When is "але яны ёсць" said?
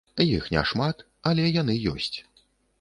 1.33-2.13